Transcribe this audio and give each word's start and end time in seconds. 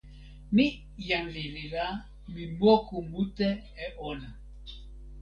mi 0.55 0.65
jan 1.07 1.25
lili 1.35 1.63
la, 1.73 1.85
mi 2.33 2.43
moku 2.59 2.97
mute 3.11 3.49
e 3.85 3.87
ona. 4.09 4.29